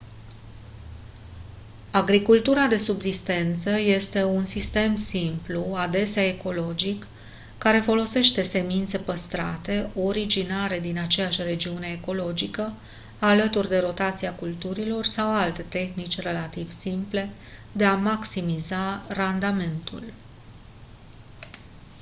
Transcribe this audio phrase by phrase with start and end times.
[1.91, 7.07] agricultura de subzistență este un sistem simplu adesea ecologic
[7.57, 12.73] care folosește semințe păstrate originare din aceeași regiune ecologică
[13.19, 17.29] alături de rotația culturilor sau alte tehnici relativ simple
[17.71, 20.03] de a maximiza randamentul